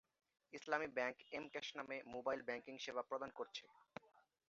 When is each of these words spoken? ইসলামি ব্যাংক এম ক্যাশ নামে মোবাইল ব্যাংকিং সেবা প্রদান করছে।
ইসলামি 0.53 0.87
ব্যাংক 0.97 1.15
এম 1.31 1.45
ক্যাশ 1.53 1.67
নামে 1.77 1.97
মোবাইল 2.13 2.39
ব্যাংকিং 2.47 2.75
সেবা 2.77 3.03
প্রদান 3.09 3.29
করছে। 3.35 3.63